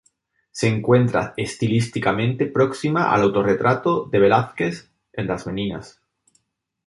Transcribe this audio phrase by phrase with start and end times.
[0.49, 6.01] Se encuentra estilísticamente próxima al autorretrato de Velázquez en "Las Meninas".